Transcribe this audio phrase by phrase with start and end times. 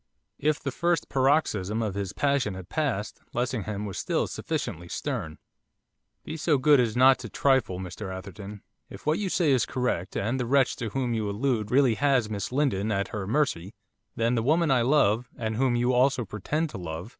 [0.39, 5.37] If the first paroxysm of his passion had passed, Lessingham was still sufficiently stern.
[6.23, 8.63] 'Be so good as not to trifle, Mr Atherton.
[8.89, 12.31] If what you say is correct, and the wretch to whom you allude really has
[12.31, 13.75] Miss Lindon at her mercy,
[14.15, 17.09] then the woman I love and whom you also pretend to love!